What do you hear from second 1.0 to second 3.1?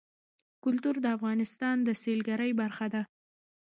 د افغانستان د سیلګرۍ برخه ده.